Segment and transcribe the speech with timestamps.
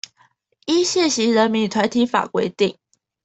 [0.65, 2.75] 依現行人民團體法規定